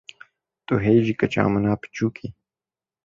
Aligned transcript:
Tu 0.65 0.75
hê 0.83 0.93
jî 1.05 1.13
keça 1.19 1.43
min 1.53 1.65
a 1.73 1.75
biçûk 1.81 2.15
î. 2.25 2.27